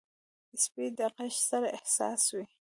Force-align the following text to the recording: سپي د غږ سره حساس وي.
سپي 0.63 0.85
د 0.97 0.99
غږ 1.15 1.33
سره 1.49 1.67
حساس 1.81 2.23
وي. 2.35 2.45